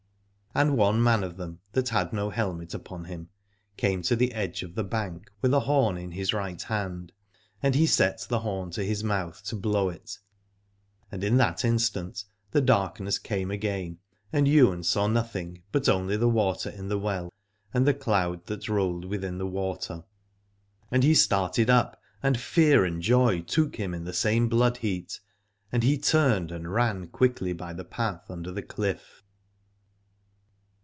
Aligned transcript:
And 0.53 0.75
one 0.75 1.01
man 1.01 1.23
of 1.23 1.37
them, 1.37 1.61
that 1.71 1.87
had 1.87 2.11
no 2.11 2.29
helmet 2.29 2.73
upon 2.73 3.05
him, 3.05 3.29
came 3.77 4.01
to 4.01 4.17
the 4.17 4.33
edge 4.33 4.63
of 4.63 4.75
the 4.75 4.83
bank, 4.83 5.29
with 5.41 5.53
a 5.53 5.61
horn 5.61 5.97
in 5.97 6.11
his 6.11 6.33
right 6.33 6.61
hand: 6.61 7.13
and 7.63 7.73
he 7.73 7.85
set 7.85 8.25
the 8.27 8.39
horn 8.41 8.69
to 8.71 8.83
his 8.83 9.01
mouth 9.01 9.41
to 9.45 9.55
blow 9.55 9.87
it, 9.87 10.19
and 11.09 11.23
in 11.23 11.37
that 11.37 11.63
instant 11.63 12.25
the 12.51 12.59
darkness 12.59 13.17
came 13.17 13.49
again, 13.49 13.99
and 14.33 14.45
Ywain 14.45 14.83
saw 14.83 15.07
nothing 15.07 15.63
but 15.71 15.87
only 15.87 16.17
the 16.17 16.27
water 16.27 16.69
in 16.69 16.89
the 16.89 16.99
well, 16.99 17.31
and 17.73 17.87
the 17.87 17.93
cloud 17.93 18.45
that 18.47 18.67
rolled 18.67 19.05
within 19.05 19.37
the 19.37 19.47
water. 19.47 20.03
And 20.91 21.01
he 21.01 21.15
started 21.15 21.69
up, 21.69 21.97
and 22.21 22.37
fear 22.37 22.83
and 22.83 23.01
joy 23.01 23.39
took 23.41 23.77
him 23.77 23.93
in 23.93 24.03
the 24.03 24.11
same 24.11 24.49
blood 24.49 24.75
heat, 24.79 25.21
and 25.71 25.81
he 25.81 25.97
turned 25.97 26.51
and 26.51 26.73
ran 26.73 27.07
quickly 27.07 27.53
by 27.53 27.71
the 27.71 27.85
path 27.85 28.29
under 28.29 28.51
the 28.51 28.61
cliff. 28.61 29.23